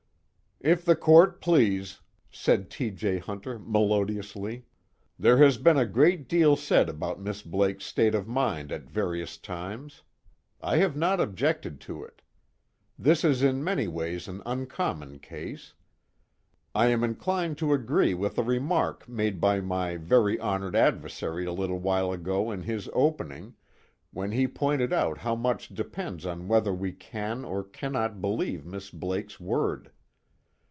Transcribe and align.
"If 0.63 0.85
the 0.85 0.95
Court 0.95 1.41
please," 1.41 2.01
said 2.29 2.69
T. 2.69 2.91
J. 2.91 3.17
Hunter 3.17 3.57
melodiously, 3.57 4.63
"there 5.17 5.37
has 5.37 5.57
been 5.57 5.79
a 5.79 5.87
great 5.87 6.27
deal 6.29 6.55
said 6.55 6.87
about 6.87 7.19
Miss 7.19 7.41
Blake's 7.41 7.83
state 7.85 8.13
of 8.13 8.27
mind 8.27 8.71
at 8.71 8.83
various 8.87 9.37
times. 9.39 10.03
I 10.61 10.77
have 10.77 10.95
not 10.95 11.19
objected 11.19 11.81
to 11.81 12.03
it. 12.03 12.21
This 12.99 13.23
is 13.23 13.41
in 13.41 13.63
many 13.63 13.87
ways 13.87 14.27
an 14.27 14.43
uncommon 14.45 15.17
case. 15.17 15.73
I 16.75 16.89
am 16.89 17.03
inclined 17.03 17.57
to 17.57 17.73
agree 17.73 18.13
with 18.13 18.37
a 18.37 18.43
remark 18.43 19.09
made 19.09 19.41
by 19.41 19.61
my 19.61 19.97
very 19.97 20.37
honored 20.37 20.75
adversary 20.75 21.43
a 21.43 21.53
little 21.53 21.79
while 21.79 22.11
ago 22.11 22.51
in 22.51 22.61
his 22.61 22.87
opening, 22.93 23.55
when 24.11 24.31
he 24.31 24.47
pointed 24.47 24.93
out 24.93 25.17
how 25.17 25.35
much 25.35 25.69
depends 25.69 26.23
on 26.23 26.47
whether 26.47 26.71
we 26.71 26.91
can 26.91 27.43
or 27.45 27.63
cannot 27.63 28.21
believe 28.21 28.63
Miss 28.63 28.91
Blake's 28.91 29.39
word. 29.39 29.89